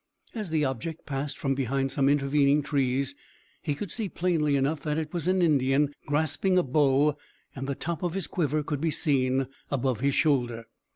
As 0.33 0.49
the 0.49 0.65
object 0.65 1.05
passed 1.05 1.37
from 1.37 1.53
behind 1.53 1.91
some 1.91 2.09
intervening 2.09 2.63
trees 2.63 3.13
he 3.61 3.75
could 3.75 3.91
see 3.91 4.09
plainly 4.09 4.55
enough 4.55 4.81
that 4.81 4.97
it 4.97 5.13
was 5.13 5.27
an 5.27 5.43
Indian 5.43 5.93
grasping 6.07 6.57
a 6.57 6.63
bow, 6.63 7.15
and 7.55 7.67
the 7.67 7.75
top 7.75 8.01
of 8.01 8.15
his 8.15 8.25
quiver 8.25 8.63
could 8.63 8.81
be 8.81 8.89
seen 8.89 9.45
above 9.69 9.99
his 9.99 10.15
shoulder. 10.15 10.63